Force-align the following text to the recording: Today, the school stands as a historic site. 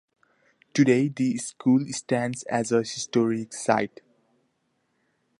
Today, 0.73 1.09
the 1.09 1.37
school 1.37 1.85
stands 1.91 2.41
as 2.49 2.71
a 2.71 2.79
historic 2.79 3.53
site. 3.53 4.01